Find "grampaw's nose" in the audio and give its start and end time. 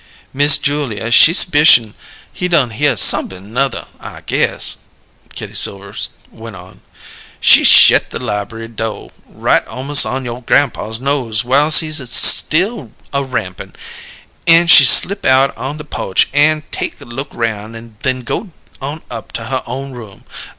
10.47-11.43